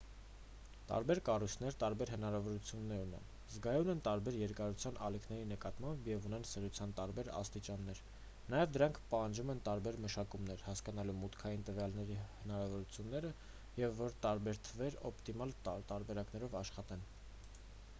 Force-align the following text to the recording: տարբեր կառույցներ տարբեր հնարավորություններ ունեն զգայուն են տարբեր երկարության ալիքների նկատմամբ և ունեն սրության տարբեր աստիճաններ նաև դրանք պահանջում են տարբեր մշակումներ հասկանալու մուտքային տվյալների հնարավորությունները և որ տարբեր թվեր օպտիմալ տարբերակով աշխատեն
տարբեր 0.91 1.19
կառույցներ 1.25 1.75
տարբեր 1.81 2.11
հնարավորություններ 2.13 3.01
ունեն 3.09 3.25
զգայուն 3.55 3.91
են 3.93 3.99
տարբեր 4.07 4.37
երկարության 4.39 4.97
ալիքների 5.09 5.43
նկատմամբ 5.51 6.09
և 6.13 6.25
ունեն 6.31 6.47
սրության 6.53 6.95
տարբեր 7.01 7.29
աստիճաններ 7.41 8.01
նաև 8.55 8.73
դրանք 8.79 8.97
պահանջում 9.13 9.53
են 9.57 9.61
տարբեր 9.69 9.99
մշակումներ 10.07 10.65
հասկանալու 10.71 11.17
մուտքային 11.21 11.67
տվյալների 11.71 12.19
հնարավորությունները 12.31 13.35
և 13.83 13.97
որ 14.03 14.19
տարբեր 14.27 14.63
թվեր 14.71 15.01
օպտիմալ 15.13 15.55
տարբերակով 15.69 16.61
աշխատեն 16.65 17.09